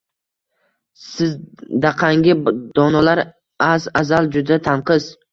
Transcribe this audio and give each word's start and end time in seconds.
–Sizdaqangi 1.07 2.35
donolar 2.79 3.21
az-azal 3.67 4.31
juda 4.37 4.59
tanqis 4.69 5.07